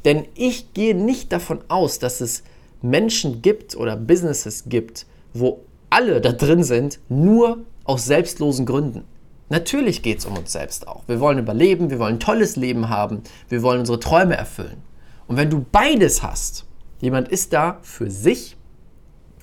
Denn 0.06 0.24
ich 0.34 0.72
gehe 0.72 0.94
nicht 0.94 1.30
davon 1.32 1.58
aus, 1.68 1.98
dass 1.98 2.22
es 2.22 2.42
Menschen 2.80 3.42
gibt 3.42 3.76
oder 3.76 3.96
Businesses 3.96 4.64
gibt, 4.70 5.04
wo 5.34 5.60
alle 5.90 6.22
da 6.22 6.32
drin 6.32 6.64
sind, 6.64 6.98
nur 7.10 7.58
aus 7.84 8.06
selbstlosen 8.06 8.64
Gründen. 8.64 9.04
Natürlich 9.50 10.02
geht 10.02 10.20
es 10.20 10.24
um 10.24 10.38
uns 10.38 10.52
selbst 10.52 10.88
auch. 10.88 11.02
Wir 11.06 11.20
wollen 11.20 11.38
überleben, 11.38 11.90
wir 11.90 11.98
wollen 11.98 12.14
ein 12.14 12.20
tolles 12.20 12.56
Leben 12.56 12.88
haben, 12.88 13.22
wir 13.50 13.62
wollen 13.62 13.80
unsere 13.80 14.00
Träume 14.00 14.36
erfüllen. 14.36 14.82
Und 15.28 15.36
wenn 15.36 15.50
du 15.50 15.66
beides 15.70 16.22
hast, 16.22 16.64
jemand 17.02 17.28
ist 17.28 17.52
da 17.52 17.78
für 17.82 18.10
sich 18.10 18.56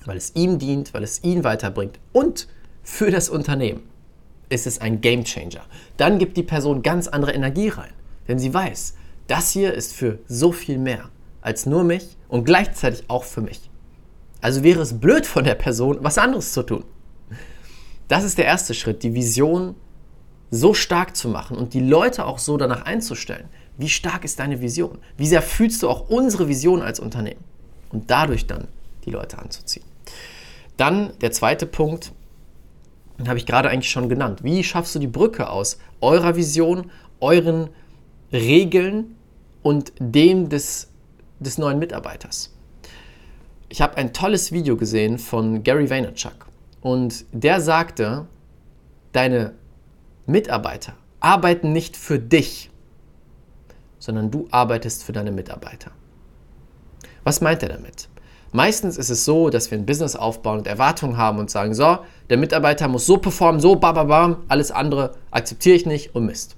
weil 0.06 0.16
es 0.16 0.32
ihm 0.34 0.58
dient, 0.58 0.94
weil 0.94 1.02
es 1.02 1.22
ihn 1.22 1.44
weiterbringt 1.44 1.98
und 2.12 2.48
für 2.82 3.10
das 3.10 3.28
Unternehmen 3.28 3.82
ist 4.48 4.66
es 4.66 4.80
ein 4.80 5.00
Game 5.00 5.24
Changer. 5.24 5.62
Dann 5.96 6.18
gibt 6.18 6.36
die 6.36 6.42
Person 6.42 6.82
ganz 6.82 7.08
andere 7.08 7.32
Energie 7.32 7.68
rein, 7.68 7.92
denn 8.28 8.38
sie 8.38 8.52
weiß, 8.52 8.94
das 9.26 9.50
hier 9.50 9.74
ist 9.74 9.94
für 9.94 10.18
so 10.28 10.52
viel 10.52 10.78
mehr 10.78 11.08
als 11.40 11.66
nur 11.66 11.84
mich 11.84 12.16
und 12.28 12.44
gleichzeitig 12.44 13.04
auch 13.08 13.24
für 13.24 13.40
mich. 13.40 13.70
Also 14.40 14.62
wäre 14.62 14.80
es 14.80 14.98
blöd 14.98 15.26
von 15.26 15.44
der 15.44 15.54
Person, 15.54 15.98
was 16.00 16.18
anderes 16.18 16.52
zu 16.52 16.62
tun. 16.62 16.84
Das 18.08 18.24
ist 18.24 18.38
der 18.38 18.44
erste 18.44 18.74
Schritt, 18.74 19.02
die 19.02 19.14
Vision 19.14 19.74
so 20.50 20.74
stark 20.74 21.16
zu 21.16 21.28
machen 21.28 21.56
und 21.56 21.74
die 21.74 21.80
Leute 21.80 22.26
auch 22.26 22.38
so 22.38 22.56
danach 22.56 22.82
einzustellen. 22.82 23.48
Wie 23.76 23.88
stark 23.88 24.24
ist 24.24 24.38
deine 24.38 24.60
Vision? 24.60 24.98
Wie 25.16 25.26
sehr 25.26 25.42
fühlst 25.42 25.82
du 25.82 25.88
auch 25.88 26.08
unsere 26.08 26.48
Vision 26.48 26.82
als 26.82 27.00
Unternehmen? 27.00 27.42
Und 27.90 28.10
dadurch 28.10 28.46
dann 28.46 28.68
die 29.04 29.10
Leute 29.10 29.38
anzuziehen. 29.38 29.84
Dann 30.76 31.12
der 31.20 31.32
zweite 31.32 31.66
Punkt, 31.66 32.12
den 33.18 33.28
habe 33.28 33.38
ich 33.38 33.46
gerade 33.46 33.68
eigentlich 33.68 33.90
schon 33.90 34.08
genannt. 34.08 34.44
Wie 34.44 34.64
schaffst 34.64 34.94
du 34.94 34.98
die 34.98 35.06
Brücke 35.06 35.48
aus 35.48 35.78
eurer 36.00 36.36
Vision, 36.36 36.90
euren 37.20 37.68
Regeln 38.32 39.16
und 39.62 39.92
dem 39.98 40.48
des, 40.48 40.90
des 41.40 41.58
neuen 41.58 41.78
Mitarbeiters? 41.78 42.54
Ich 43.68 43.80
habe 43.80 43.96
ein 43.96 44.12
tolles 44.12 44.52
Video 44.52 44.76
gesehen 44.76 45.18
von 45.18 45.62
Gary 45.62 45.90
Vaynerchuk 45.90 46.46
und 46.80 47.24
der 47.32 47.60
sagte, 47.60 48.26
deine 49.12 49.54
Mitarbeiter 50.26 50.94
arbeiten 51.20 51.72
nicht 51.72 51.96
für 51.96 52.18
dich, 52.18 52.70
sondern 53.98 54.30
du 54.30 54.46
arbeitest 54.50 55.02
für 55.02 55.12
deine 55.12 55.32
Mitarbeiter. 55.32 55.90
Was 57.24 57.40
meint 57.40 57.62
er 57.62 57.70
damit? 57.70 58.08
Meistens 58.52 58.98
ist 58.98 59.10
es 59.10 59.24
so, 59.24 59.50
dass 59.50 59.70
wir 59.70 59.78
ein 59.78 59.86
Business 59.86 60.14
aufbauen 60.14 60.58
und 60.58 60.66
Erwartungen 60.68 61.16
haben 61.16 61.38
und 61.38 61.50
sagen, 61.50 61.74
so, 61.74 61.98
der 62.30 62.36
Mitarbeiter 62.36 62.86
muss 62.86 63.06
so 63.06 63.16
performen, 63.16 63.60
so 63.60 63.74
bababam, 63.74 64.44
alles 64.46 64.70
andere 64.70 65.16
akzeptiere 65.32 65.74
ich 65.74 65.86
nicht 65.86 66.14
und 66.14 66.26
Mist. 66.26 66.54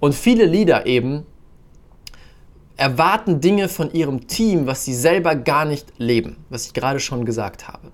Und 0.00 0.14
viele 0.14 0.44
Leader 0.44 0.86
eben 0.86 1.26
erwarten 2.76 3.40
Dinge 3.40 3.68
von 3.68 3.92
ihrem 3.92 4.28
Team, 4.28 4.66
was 4.66 4.84
sie 4.84 4.94
selber 4.94 5.34
gar 5.34 5.64
nicht 5.64 5.92
leben, 5.98 6.36
was 6.48 6.66
ich 6.66 6.74
gerade 6.74 7.00
schon 7.00 7.24
gesagt 7.24 7.66
habe. 7.66 7.90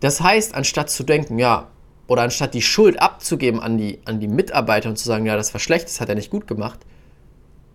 Das 0.00 0.20
heißt, 0.20 0.54
anstatt 0.54 0.90
zu 0.90 1.02
denken, 1.02 1.38
ja, 1.38 1.68
oder 2.06 2.22
anstatt 2.22 2.52
die 2.52 2.62
Schuld 2.62 3.00
abzugeben 3.00 3.60
an 3.60 3.78
die, 3.78 4.00
an 4.04 4.20
die 4.20 4.28
Mitarbeiter 4.28 4.90
und 4.90 4.98
zu 4.98 5.06
sagen, 5.06 5.24
ja, 5.24 5.36
das 5.36 5.54
war 5.54 5.60
schlecht, 5.60 5.86
das 5.86 6.02
hat 6.02 6.10
er 6.10 6.14
nicht 6.14 6.30
gut 6.30 6.46
gemacht, 6.46 6.80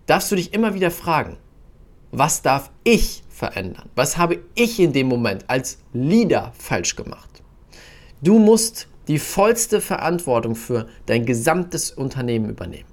darfst 0.06 0.30
du 0.30 0.36
dich 0.36 0.54
immer 0.54 0.74
wieder 0.74 0.92
fragen, 0.92 1.36
was 2.12 2.42
darf 2.42 2.70
ich 2.84 3.24
verändern? 3.28 3.88
Was 3.96 4.16
habe 4.16 4.38
ich 4.54 4.78
in 4.78 4.92
dem 4.92 5.08
Moment 5.08 5.44
als 5.48 5.78
Leader 5.92 6.52
falsch 6.56 6.94
gemacht? 6.94 7.42
Du 8.20 8.38
musst 8.38 8.86
die 9.08 9.18
vollste 9.18 9.80
Verantwortung 9.80 10.54
für 10.54 10.86
dein 11.06 11.24
gesamtes 11.24 11.90
Unternehmen 11.90 12.50
übernehmen. 12.50 12.89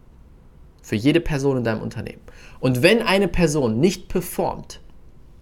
Für 0.88 0.96
jede 0.96 1.20
Person 1.20 1.58
in 1.58 1.64
deinem 1.66 1.82
Unternehmen. 1.82 2.22
Und 2.62 2.82
wenn 2.82 3.02
eine 3.02 3.28
Person 3.28 3.82
nicht 3.82 4.08
performt, 4.08 4.80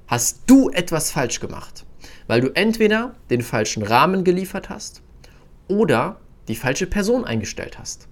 hast 0.07 0.39
du 0.47 0.71
etwas 0.71 1.11
falsch 1.11 1.39
gemacht. 1.39 1.85
Weil 2.25 2.41
du 2.41 2.49
entweder 2.55 3.13
den 3.29 3.43
falschen 3.43 3.83
Rahmen 3.83 4.23
geliefert 4.23 4.69
hast 4.69 5.03
oder 5.67 6.19
die 6.47 6.55
falsche 6.55 6.87
Person 6.87 7.25
eingestellt 7.25 7.77
hast. 7.77 8.07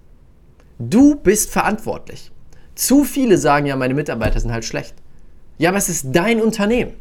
Du 0.78 1.16
bist 1.16 1.50
verantwortlich. 1.50 2.30
Zu 2.76 3.02
viele 3.02 3.36
sagen 3.36 3.66
ja, 3.66 3.74
meine 3.74 3.94
Mitarbeiter 3.94 4.38
sind 4.38 4.52
halt 4.52 4.64
schlecht. 4.64 4.94
Ja, 5.58 5.70
aber 5.70 5.78
es 5.78 5.88
ist 5.88 6.12
dein 6.12 6.40
Unternehmen. 6.40 6.92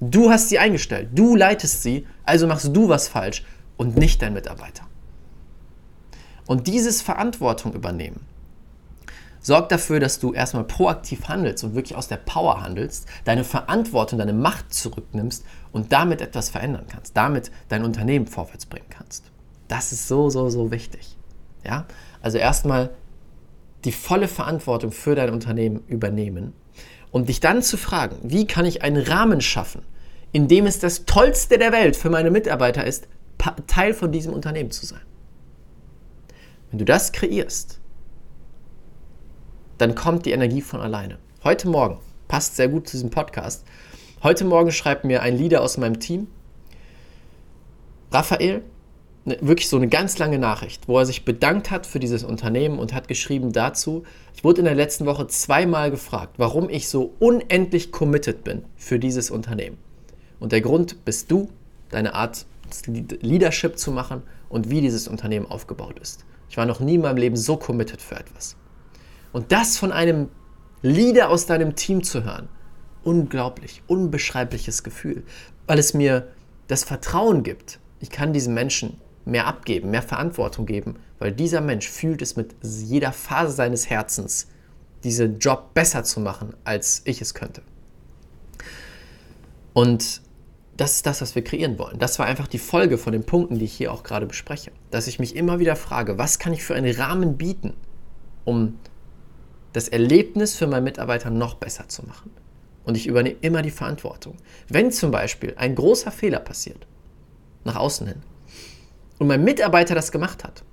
Du 0.00 0.30
hast 0.30 0.48
sie 0.48 0.58
eingestellt, 0.58 1.10
du 1.12 1.36
leitest 1.36 1.82
sie, 1.82 2.06
also 2.24 2.46
machst 2.46 2.74
du 2.74 2.88
was 2.88 3.08
falsch 3.08 3.44
und 3.76 3.98
nicht 3.98 4.22
dein 4.22 4.32
Mitarbeiter. 4.32 4.88
Und 6.46 6.66
dieses 6.66 7.02
Verantwortung 7.02 7.74
übernehmen 7.74 8.31
sorgt 9.42 9.72
dafür, 9.72 10.00
dass 10.00 10.20
du 10.20 10.32
erstmal 10.32 10.64
proaktiv 10.64 11.28
handelst 11.28 11.64
und 11.64 11.74
wirklich 11.74 11.96
aus 11.96 12.08
der 12.08 12.16
Power 12.16 12.62
handelst, 12.62 13.06
deine 13.24 13.44
Verantwortung, 13.44 14.18
deine 14.18 14.32
Macht 14.32 14.72
zurücknimmst 14.72 15.44
und 15.72 15.92
damit 15.92 16.20
etwas 16.20 16.48
verändern 16.48 16.86
kannst, 16.88 17.16
damit 17.16 17.50
dein 17.68 17.84
Unternehmen 17.84 18.26
vorwärts 18.26 18.66
bringen 18.66 18.88
kannst. 18.88 19.24
Das 19.68 19.92
ist 19.92 20.08
so, 20.08 20.30
so, 20.30 20.48
so 20.48 20.70
wichtig. 20.70 21.16
Ja? 21.64 21.86
Also 22.22 22.38
erstmal 22.38 22.90
die 23.84 23.92
volle 23.92 24.28
Verantwortung 24.28 24.92
für 24.92 25.14
dein 25.14 25.30
Unternehmen 25.30 25.82
übernehmen 25.88 26.52
und 27.10 27.28
dich 27.28 27.40
dann 27.40 27.62
zu 27.62 27.76
fragen, 27.76 28.16
wie 28.22 28.46
kann 28.46 28.64
ich 28.64 28.82
einen 28.82 29.02
Rahmen 29.02 29.40
schaffen, 29.40 29.82
in 30.30 30.48
dem 30.48 30.66
es 30.66 30.78
das 30.78 31.04
Tollste 31.04 31.58
der 31.58 31.72
Welt 31.72 31.96
für 31.96 32.10
meine 32.10 32.30
Mitarbeiter 32.30 32.86
ist, 32.86 33.08
Teil 33.66 33.92
von 33.92 34.12
diesem 34.12 34.32
Unternehmen 34.32 34.70
zu 34.70 34.86
sein. 34.86 35.00
Wenn 36.70 36.78
du 36.78 36.84
das 36.84 37.12
kreierst, 37.12 37.81
dann 39.82 39.94
kommt 39.94 40.26
die 40.26 40.30
Energie 40.30 40.62
von 40.62 40.80
alleine. 40.80 41.18
Heute 41.44 41.68
Morgen, 41.68 41.98
passt 42.28 42.56
sehr 42.56 42.68
gut 42.68 42.88
zu 42.88 42.96
diesem 42.96 43.10
Podcast, 43.10 43.64
heute 44.22 44.44
Morgen 44.44 44.72
schreibt 44.72 45.04
mir 45.04 45.22
ein 45.22 45.36
Leader 45.36 45.60
aus 45.60 45.76
meinem 45.76 46.00
Team, 46.00 46.28
Raphael, 48.10 48.62
Ne, 49.24 49.38
wirklich 49.40 49.68
so 49.68 49.76
eine 49.76 49.86
ganz 49.86 50.18
lange 50.18 50.38
Nachricht, 50.38 50.88
wo 50.88 50.98
er 50.98 51.06
sich 51.06 51.24
bedankt 51.24 51.70
hat 51.70 51.86
für 51.86 52.00
dieses 52.00 52.24
Unternehmen 52.24 52.80
und 52.80 52.92
hat 52.92 53.06
geschrieben 53.06 53.52
dazu, 53.52 54.02
ich 54.34 54.42
wurde 54.42 54.60
in 54.60 54.64
der 54.64 54.74
letzten 54.74 55.06
Woche 55.06 55.28
zweimal 55.28 55.92
gefragt, 55.92 56.34
warum 56.38 56.68
ich 56.68 56.88
so 56.88 57.14
unendlich 57.20 57.92
committed 57.92 58.42
bin 58.42 58.64
für 58.76 58.98
dieses 58.98 59.30
Unternehmen. 59.30 59.78
Und 60.40 60.50
der 60.50 60.60
Grund 60.60 61.04
bist 61.04 61.30
du, 61.30 61.50
deine 61.90 62.14
Art 62.14 62.46
Leadership 62.86 63.78
zu 63.78 63.92
machen 63.92 64.22
und 64.48 64.70
wie 64.70 64.80
dieses 64.80 65.06
Unternehmen 65.06 65.46
aufgebaut 65.46 66.00
ist. 66.00 66.24
Ich 66.50 66.56
war 66.56 66.66
noch 66.66 66.80
nie 66.80 66.96
in 66.96 67.02
meinem 67.02 67.18
Leben 67.18 67.36
so 67.36 67.56
committed 67.56 68.02
für 68.02 68.16
etwas. 68.16 68.56
Und 69.32 69.52
das 69.52 69.78
von 69.78 69.92
einem 69.92 70.28
Leader 70.82 71.30
aus 71.30 71.46
deinem 71.46 71.74
Team 71.74 72.02
zu 72.02 72.24
hören, 72.24 72.48
unglaublich, 73.04 73.82
unbeschreibliches 73.86 74.82
Gefühl, 74.82 75.24
weil 75.66 75.78
es 75.78 75.94
mir 75.94 76.28
das 76.68 76.84
Vertrauen 76.84 77.42
gibt, 77.42 77.78
ich 78.00 78.10
kann 78.10 78.32
diesen 78.32 78.54
Menschen 78.54 79.00
mehr 79.24 79.46
abgeben, 79.46 79.90
mehr 79.90 80.02
Verantwortung 80.02 80.66
geben, 80.66 80.96
weil 81.18 81.32
dieser 81.32 81.60
Mensch 81.60 81.88
fühlt 81.88 82.22
es 82.22 82.36
mit 82.36 82.54
jeder 82.62 83.12
Phase 83.12 83.52
seines 83.52 83.88
Herzens, 83.88 84.48
diesen 85.04 85.38
Job 85.38 85.74
besser 85.74 86.04
zu 86.04 86.20
machen, 86.20 86.54
als 86.64 87.02
ich 87.04 87.20
es 87.20 87.34
könnte. 87.34 87.62
Und 89.72 90.22
das 90.76 90.96
ist 90.96 91.06
das, 91.06 91.20
was 91.20 91.34
wir 91.34 91.44
kreieren 91.44 91.78
wollen. 91.78 91.98
Das 91.98 92.18
war 92.18 92.26
einfach 92.26 92.46
die 92.48 92.58
Folge 92.58 92.98
von 92.98 93.12
den 93.12 93.24
Punkten, 93.24 93.58
die 93.58 93.64
ich 93.64 93.72
hier 93.72 93.92
auch 93.92 94.02
gerade 94.02 94.26
bespreche. 94.26 94.72
Dass 94.90 95.06
ich 95.06 95.18
mich 95.18 95.36
immer 95.36 95.58
wieder 95.58 95.76
frage, 95.76 96.18
was 96.18 96.38
kann 96.38 96.52
ich 96.52 96.64
für 96.64 96.74
einen 96.74 96.94
Rahmen 96.94 97.36
bieten, 97.36 97.74
um 98.44 98.78
das 99.72 99.88
Erlebnis 99.88 100.54
für 100.54 100.66
meinen 100.66 100.84
Mitarbeiter 100.84 101.30
noch 101.30 101.54
besser 101.54 101.88
zu 101.88 102.04
machen. 102.04 102.30
Und 102.84 102.96
ich 102.96 103.06
übernehme 103.06 103.36
immer 103.40 103.62
die 103.62 103.70
Verantwortung. 103.70 104.36
Wenn 104.68 104.90
zum 104.90 105.10
Beispiel 105.10 105.54
ein 105.56 105.74
großer 105.74 106.10
Fehler 106.10 106.40
passiert, 106.40 106.86
nach 107.64 107.76
außen 107.76 108.06
hin, 108.06 108.22
und 109.18 109.28
mein 109.28 109.44
Mitarbeiter 109.44 109.94
das 109.94 110.10
gemacht 110.10 110.42
hat, 110.42 110.64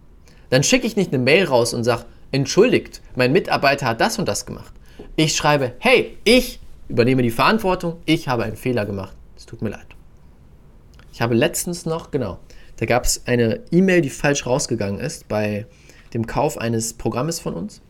dann 0.49 0.63
schicke 0.63 0.87
ich 0.87 0.95
nicht 0.95 1.13
eine 1.13 1.23
Mail 1.23 1.45
raus 1.45 1.73
und 1.73 1.83
sage, 1.83 2.05
entschuldigt, 2.31 3.01
mein 3.15 3.31
Mitarbeiter 3.31 3.85
hat 3.85 4.01
das 4.01 4.17
und 4.17 4.27
das 4.27 4.45
gemacht. 4.45 4.73
Ich 5.15 5.35
schreibe, 5.35 5.73
hey, 5.79 6.17
ich 6.23 6.59
übernehme 6.87 7.21
die 7.21 7.29
Verantwortung, 7.29 7.97
ich 8.05 8.27
habe 8.27 8.43
einen 8.43 8.55
Fehler 8.55 8.85
gemacht. 8.85 9.15
Es 9.37 9.45
tut 9.45 9.61
mir 9.61 9.69
leid. 9.69 9.85
Ich 11.13 11.21
habe 11.21 11.35
letztens 11.35 11.85
noch, 11.85 12.11
genau, 12.11 12.39
da 12.77 12.85
gab 12.85 13.05
es 13.05 13.27
eine 13.27 13.61
E-Mail, 13.71 14.01
die 14.01 14.09
falsch 14.09 14.45
rausgegangen 14.45 14.99
ist 14.99 15.27
bei 15.27 15.65
dem 16.13 16.25
Kauf 16.25 16.57
eines 16.57 16.93
Programmes 16.93 17.39
von 17.39 17.53
uns. 17.53 17.81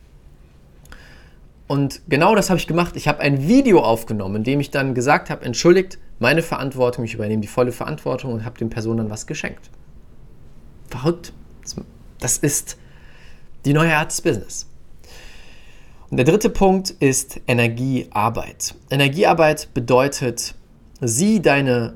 Und 1.70 2.02
genau 2.10 2.36
das 2.36 2.50
habe 2.50 2.60
ich 2.60 2.68
gemacht. 2.68 2.98
Ich 2.98 3.08
habe 3.08 3.20
ein 3.20 3.48
Video 3.48 3.80
aufgenommen, 3.82 4.38
in 4.38 4.44
dem 4.44 4.60
ich 4.60 4.72
dann 4.72 4.94
gesagt 4.94 5.30
habe, 5.30 5.46
entschuldigt, 5.46 6.00
meine 6.20 6.42
Verantwortung, 6.42 7.06
ich 7.06 7.14
übernehme 7.14 7.42
die 7.42 7.48
volle 7.48 7.72
Verantwortung 7.72 8.34
und 8.34 8.44
habe 8.44 8.58
den 8.58 8.70
Personen 8.70 8.98
dann 8.98 9.10
was 9.10 9.26
geschenkt 9.26 9.70
verrückt. 10.90 11.34
Das 12.20 12.38
ist 12.38 12.78
die 13.66 13.74
neue 13.74 13.96
Art 13.96 14.12
des 14.12 14.22
Business. 14.22 14.68
Und 16.10 16.18
der 16.18 16.26
dritte 16.26 16.50
Punkt 16.50 16.90
ist 16.90 17.40
Energiearbeit. 17.48 18.76
Energiearbeit 18.90 19.74
bedeutet, 19.74 20.56
sieh 21.00 21.40
deine, 21.42 21.94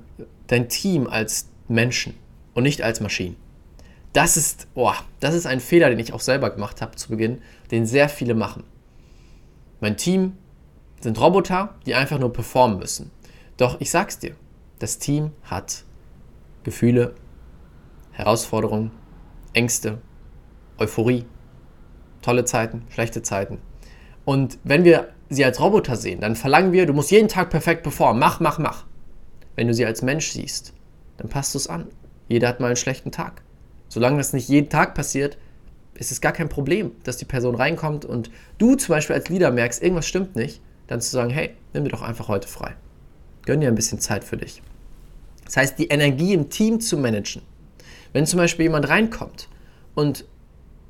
dein 0.47 0.69
Team 0.69 1.07
als 1.07 1.49
Menschen 1.67 2.13
und 2.53 2.63
nicht 2.63 2.83
als 2.83 3.01
Maschinen. 3.01 3.35
Das 4.13 4.37
ist, 4.37 4.67
oh, 4.75 4.93
das 5.19 5.33
ist 5.33 5.47
ein 5.47 5.59
Fehler, 5.59 5.89
den 5.89 5.97
ich 5.97 6.13
auch 6.13 6.19
selber 6.19 6.51
gemacht 6.51 6.81
habe 6.81 6.95
zu 6.95 7.09
Beginn, 7.09 7.41
den 7.71 7.87
sehr 7.87 8.07
viele 8.07 8.35
machen. 8.35 8.63
Mein 9.83 9.97
Team 9.97 10.37
sind 11.01 11.19
Roboter, 11.19 11.75
die 11.85 11.93
einfach 11.93 12.17
nur 12.17 12.31
performen 12.31 12.79
müssen. 12.79 13.11
Doch 13.57 13.81
ich 13.81 13.91
sag's 13.91 14.17
dir, 14.17 14.33
das 14.79 14.97
Team 14.97 15.31
hat 15.43 15.83
Gefühle, 16.63 17.15
Herausforderungen, 18.13 18.91
Ängste, 19.51 19.97
Euphorie, 20.77 21.25
tolle 22.21 22.45
Zeiten, 22.45 22.83
schlechte 22.87 23.23
Zeiten. 23.23 23.57
Und 24.23 24.57
wenn 24.63 24.85
wir 24.85 25.09
sie 25.27 25.43
als 25.43 25.59
Roboter 25.59 25.97
sehen, 25.97 26.21
dann 26.21 26.37
verlangen 26.37 26.71
wir, 26.71 26.85
du 26.85 26.93
musst 26.93 27.11
jeden 27.11 27.27
Tag 27.27 27.49
perfekt 27.49 27.83
performen, 27.83 28.21
mach, 28.21 28.39
mach, 28.39 28.59
mach. 28.59 28.85
Wenn 29.57 29.67
du 29.67 29.73
sie 29.73 29.85
als 29.85 30.01
Mensch 30.01 30.31
siehst, 30.31 30.71
dann 31.17 31.27
passt 31.27 31.55
du 31.55 31.57
es 31.57 31.67
an. 31.67 31.87
Jeder 32.29 32.47
hat 32.47 32.61
mal 32.61 32.67
einen 32.67 32.77
schlechten 32.77 33.11
Tag. 33.11 33.41
Solange 33.89 34.15
das 34.15 34.31
nicht 34.31 34.47
jeden 34.47 34.69
Tag 34.69 34.95
passiert, 34.95 35.37
ist 35.95 36.11
es 36.11 36.21
gar 36.21 36.31
kein 36.31 36.49
Problem, 36.49 36.91
dass 37.03 37.17
die 37.17 37.25
Person 37.25 37.55
reinkommt 37.55 38.05
und 38.05 38.31
du 38.57 38.75
zum 38.75 38.93
Beispiel 38.93 39.15
als 39.15 39.29
Leader 39.29 39.51
merkst, 39.51 39.81
irgendwas 39.81 40.07
stimmt 40.07 40.35
nicht, 40.35 40.61
dann 40.87 41.01
zu 41.01 41.11
sagen, 41.11 41.29
hey, 41.29 41.51
nimm 41.73 41.83
dir 41.83 41.91
doch 41.91 42.01
einfach 42.01 42.27
heute 42.27 42.47
frei. 42.47 42.75
Gönn 43.45 43.61
dir 43.61 43.67
ein 43.67 43.75
bisschen 43.75 43.99
Zeit 43.99 44.23
für 44.23 44.37
dich. 44.37 44.61
Das 45.45 45.57
heißt, 45.57 45.79
die 45.79 45.87
Energie 45.87 46.33
im 46.33 46.49
Team 46.49 46.79
zu 46.79 46.97
managen, 46.97 47.41
wenn 48.13 48.25
zum 48.25 48.37
Beispiel 48.37 48.63
jemand 48.63 48.87
reinkommt 48.89 49.49
und 49.95 50.25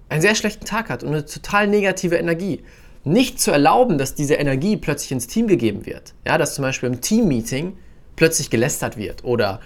einen 0.10 0.22
sehr 0.22 0.36
schlechten 0.36 0.66
Tag 0.66 0.90
hat 0.90 1.04
und 1.04 1.10
eine 1.10 1.26
total 1.26 1.68
negative 1.68 2.16
Energie, 2.16 2.64
nicht 3.04 3.42
zu 3.42 3.52
erlauben, 3.52 3.98
dass 3.98 4.16
diese 4.16 4.36
Energie 4.36 4.78
plötzlich 4.78 5.12
ins 5.12 5.28
Team 5.28 5.48
gegeben 5.48 5.86
wird. 5.86 6.14
Ja, 6.26 6.38
dass 6.38 6.56
zum 6.56 6.64
Beispiel 6.64 6.88
im 6.88 7.02
Teammeeting 7.02 7.78
plötzlich 8.16 8.50
gelästert 8.50 8.96
wird 8.96 9.24
oder 9.24 9.60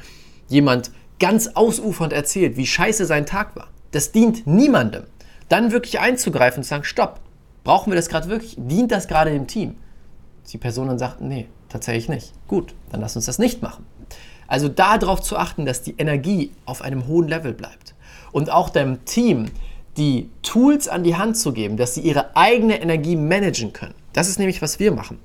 jemand 0.48 0.92
ganz 1.20 1.48
ausufernd 1.54 2.14
erzählt, 2.14 2.58
wie 2.58 2.66
scheiße 2.66 3.06
sein 3.06 3.26
Tag 3.26 3.56
war. 3.56 3.70
Das 3.92 4.12
dient 4.12 4.48
niemandem. 4.48 5.04
Dann 5.50 5.72
wirklich 5.72 6.00
einzugreifen 6.00 6.60
und 6.60 6.64
zu 6.64 6.70
sagen, 6.70 6.84
stopp, 6.84 7.20
brauchen 7.64 7.92
wir 7.92 7.96
das 7.96 8.10
gerade 8.10 8.28
wirklich? 8.28 8.56
Dient 8.58 8.92
das 8.92 9.08
gerade 9.08 9.32
dem 9.32 9.48
Team? 9.48 9.76
Die 10.52 10.58
Person 10.58 10.88
dann 10.88 11.00
sagt, 11.00 11.22
nee, 11.22 11.48
tatsächlich 11.70 12.10
nicht. 12.10 12.34
Gut, 12.48 12.74
dann 12.92 13.02
lass 13.02 13.16
uns 13.16 13.26
das 13.26 13.40
nicht 13.40 13.62
machen. 13.62 13.86
Also 14.48 14.70
darauf 14.70 15.22
zu 15.22 15.38
achten, 15.38 15.66
dass 15.66 15.82
die 15.82 15.96
Energie 15.98 16.52
auf 16.66 16.82
einem 16.82 17.08
hohen 17.08 17.28
Level 17.28 17.54
bleibt. 17.54 17.96
Und 18.32 18.50
auch 18.50 18.70
dem 18.70 19.04
Team 19.06 19.48
die 19.98 20.30
Tools 20.44 20.88
an 20.88 21.04
die 21.04 21.16
Hand 21.16 21.38
zu 21.38 21.52
geben, 21.52 21.76
dass 21.76 21.96
sie 21.96 22.02
ihre 22.02 22.36
eigene 22.36 22.82
Energie 22.82 23.16
managen 23.16 23.74
können. 23.74 23.96
Das 24.14 24.30
ist 24.30 24.40
nämlich, 24.40 24.62
was 24.62 24.80
wir 24.80 24.92
machen. 24.92 25.20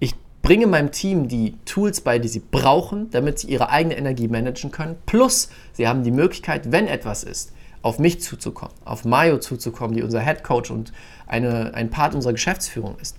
Ich 0.00 0.14
bringe 0.42 0.66
meinem 0.66 0.90
Team 0.90 1.28
die 1.28 1.54
Tools 1.64 2.00
bei, 2.00 2.18
die 2.18 2.28
sie 2.28 2.40
brauchen, 2.40 3.10
damit 3.10 3.38
sie 3.38 3.48
ihre 3.48 3.70
eigene 3.70 3.96
Energie 3.96 4.28
managen 4.28 4.70
können. 4.70 4.96
Plus, 5.06 5.50
sie 5.72 5.86
haben 5.86 6.02
die 6.02 6.10
Möglichkeit, 6.10 6.72
wenn 6.72 6.88
etwas 6.88 7.22
ist, 7.22 7.52
auf 7.82 7.98
mich 7.98 8.20
zuzukommen, 8.20 8.74
auf 8.84 9.04
Mayo 9.04 9.38
zuzukommen, 9.38 9.96
die 9.96 10.02
unser 10.02 10.20
Head 10.20 10.44
Coach 10.44 10.70
und 10.70 10.92
eine, 11.26 11.74
ein 11.74 11.90
Part 11.90 12.14
unserer 12.14 12.32
Geschäftsführung 12.32 12.96
ist. 13.00 13.16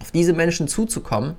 Auf 0.00 0.10
diese 0.10 0.32
Menschen 0.32 0.68
zuzukommen 0.68 1.34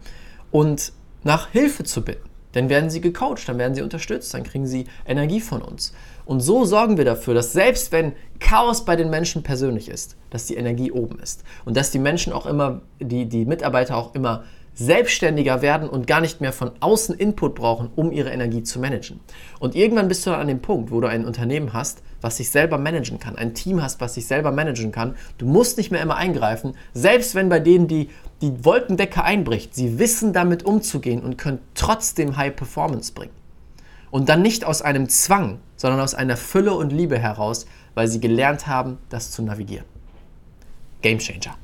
und 0.51 0.91
nach 1.23 1.49
Hilfe 1.49 1.83
zu 1.83 2.03
bitten. 2.03 2.29
Dann 2.51 2.67
werden 2.67 2.89
sie 2.89 2.99
gecoacht, 2.99 3.47
dann 3.47 3.57
werden 3.57 3.75
sie 3.75 3.81
unterstützt, 3.81 4.33
dann 4.33 4.43
kriegen 4.43 4.67
sie 4.67 4.85
Energie 5.05 5.39
von 5.39 5.61
uns. 5.61 5.93
Und 6.25 6.41
so 6.41 6.65
sorgen 6.65 6.97
wir 6.97 7.05
dafür, 7.05 7.33
dass 7.33 7.53
selbst 7.53 7.91
wenn 7.91 8.13
Chaos 8.39 8.83
bei 8.83 8.95
den 8.95 9.09
Menschen 9.09 9.41
persönlich 9.43 9.89
ist, 9.89 10.17
dass 10.29 10.47
die 10.47 10.55
Energie 10.55 10.91
oben 10.91 11.19
ist. 11.19 11.43
Und 11.63 11.77
dass 11.77 11.91
die 11.91 11.99
Menschen 11.99 12.33
auch 12.33 12.45
immer, 12.45 12.81
die, 12.99 13.27
die 13.27 13.45
Mitarbeiter 13.45 13.95
auch 13.95 14.13
immer 14.15 14.43
selbstständiger 14.73 15.61
werden 15.61 15.89
und 15.89 16.07
gar 16.07 16.21
nicht 16.21 16.41
mehr 16.41 16.53
von 16.53 16.71
außen 16.79 17.15
Input 17.15 17.55
brauchen, 17.55 17.89
um 17.95 18.11
ihre 18.11 18.29
Energie 18.29 18.63
zu 18.63 18.79
managen. 18.79 19.19
Und 19.59 19.75
irgendwann 19.75 20.07
bist 20.07 20.25
du 20.25 20.29
dann 20.29 20.39
an 20.39 20.47
dem 20.47 20.61
Punkt, 20.61 20.91
wo 20.91 21.01
du 21.01 21.07
ein 21.07 21.25
Unternehmen 21.25 21.73
hast, 21.73 22.01
was 22.21 22.37
sich 22.37 22.49
selber 22.49 22.77
managen 22.77 23.19
kann, 23.19 23.35
ein 23.35 23.53
Team 23.53 23.81
hast, 23.81 23.99
was 23.99 24.13
sich 24.13 24.27
selber 24.27 24.51
managen 24.51 24.91
kann. 24.91 25.15
Du 25.37 25.45
musst 25.45 25.77
nicht 25.77 25.91
mehr 25.91 26.01
immer 26.01 26.15
eingreifen, 26.15 26.75
selbst 26.93 27.35
wenn 27.35 27.49
bei 27.49 27.59
denen 27.59 27.87
die, 27.87 28.09
die 28.41 28.63
Wolkendecke 28.63 29.23
einbricht. 29.23 29.75
Sie 29.75 29.99
wissen 29.99 30.33
damit 30.33 30.63
umzugehen 30.63 31.21
und 31.21 31.37
können 31.37 31.59
trotzdem 31.73 32.37
High 32.37 32.55
Performance 32.55 33.13
bringen. 33.13 33.33
Und 34.11 34.29
dann 34.29 34.41
nicht 34.41 34.65
aus 34.65 34.81
einem 34.81 35.09
Zwang, 35.09 35.59
sondern 35.75 35.99
aus 35.99 36.13
einer 36.13 36.37
Fülle 36.37 36.73
und 36.73 36.91
Liebe 36.91 37.17
heraus, 37.17 37.65
weil 37.95 38.07
sie 38.07 38.19
gelernt 38.19 38.67
haben, 38.67 38.97
das 39.09 39.31
zu 39.31 39.41
navigieren. 39.41 39.85
Game 41.01 41.17
Changer. 41.17 41.55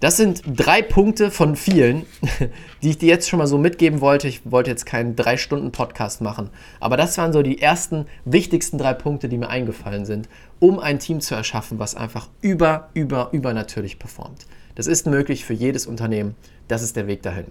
Das 0.00 0.16
sind 0.16 0.42
drei 0.46 0.80
Punkte 0.80 1.32
von 1.32 1.56
vielen, 1.56 2.06
die 2.82 2.90
ich 2.90 2.98
dir 2.98 3.08
jetzt 3.08 3.28
schon 3.28 3.40
mal 3.40 3.48
so 3.48 3.58
mitgeben 3.58 4.00
wollte. 4.00 4.28
Ich 4.28 4.42
wollte 4.44 4.70
jetzt 4.70 4.86
keinen 4.86 5.16
drei 5.16 5.36
Stunden 5.36 5.72
Podcast 5.72 6.20
machen, 6.20 6.50
aber 6.78 6.96
das 6.96 7.18
waren 7.18 7.32
so 7.32 7.42
die 7.42 7.60
ersten 7.60 8.06
wichtigsten 8.24 8.78
drei 8.78 8.94
Punkte, 8.94 9.28
die 9.28 9.38
mir 9.38 9.48
eingefallen 9.48 10.04
sind, 10.04 10.28
um 10.60 10.78
ein 10.78 11.00
Team 11.00 11.20
zu 11.20 11.34
erschaffen, 11.34 11.80
was 11.80 11.96
einfach 11.96 12.28
über, 12.42 12.90
über, 12.94 13.30
übernatürlich 13.32 13.98
performt. 13.98 14.46
Das 14.78 14.86
ist 14.86 15.08
möglich 15.08 15.44
für 15.44 15.54
jedes 15.54 15.88
Unternehmen. 15.88 16.36
Das 16.68 16.84
ist 16.84 16.94
der 16.94 17.08
Weg 17.08 17.22
dahin. 17.22 17.46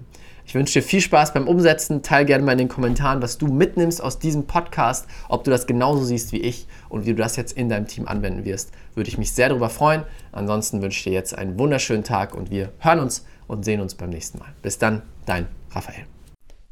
Ich 0.46 0.56
wünsche 0.56 0.80
dir 0.80 0.82
viel 0.82 1.02
Spaß 1.02 1.34
beim 1.34 1.46
Umsetzen. 1.46 2.02
Teil 2.02 2.24
gerne 2.24 2.46
mal 2.46 2.54
in 2.54 2.58
den 2.58 2.70
Kommentaren, 2.70 3.22
was 3.22 3.38
du 3.38 3.48
mitnimmst 3.48 4.02
aus 4.02 4.18
diesem 4.18 4.48
Podcast, 4.48 5.08
ob 5.28 5.44
du 5.44 5.52
das 5.52 5.68
genauso 5.68 6.06
siehst 6.06 6.32
wie 6.32 6.40
ich 6.40 6.68
und 6.88 7.06
wie 7.06 7.10
du 7.10 7.18
das 7.18 7.36
jetzt 7.36 7.58
in 7.58 7.68
deinem 7.68 7.86
Team 7.86 8.08
anwenden 8.08 8.46
wirst. 8.46 8.72
Würde 8.96 9.10
ich 9.10 9.18
mich 9.18 9.34
sehr 9.34 9.50
darüber 9.50 9.70
freuen. 9.70 10.04
Ansonsten 10.32 10.82
wünsche 10.82 11.00
ich 11.00 11.04
dir 11.04 11.12
jetzt 11.12 11.38
einen 11.38 11.60
wunderschönen 11.60 12.06
Tag 12.06 12.34
und 12.34 12.50
wir 12.50 12.72
hören 12.80 13.02
uns 13.02 13.26
und 13.48 13.66
sehen 13.66 13.82
uns 13.82 13.96
beim 13.96 14.10
nächsten 14.10 14.40
Mal. 14.40 14.54
Bis 14.62 14.78
dann, 14.78 15.02
dein 15.26 15.48
Raphael. 15.72 16.06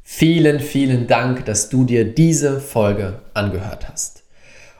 Vielen, 0.02 0.60
vielen 0.60 1.06
Dank, 1.06 1.44
dass 1.44 1.68
du 1.68 1.84
dir 1.84 2.14
diese 2.14 2.60
Folge 2.60 3.20
angehört 3.34 3.90
hast. 3.90 4.25